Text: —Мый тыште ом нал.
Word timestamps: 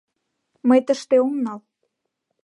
—Мый 0.67 0.79
тыште 0.87 1.15
ом 1.25 1.33
нал. 1.45 1.59